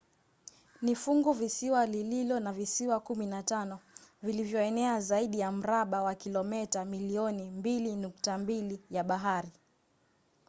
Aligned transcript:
ni 0.81 0.95
funguvisiwa 0.95 1.85
lililo 1.85 2.39
na 2.39 2.53
visiwa 2.53 2.97
15 2.99 3.77
vilivyoenea 4.23 4.99
zaidi 5.01 5.39
ya 5.39 5.51
mraba 5.51 6.01
wa 6.03 6.15
kilometa 6.15 6.85
milioni 6.85 7.49
2.2 7.51 8.79
ya 8.91 9.03
bahari 9.03 9.51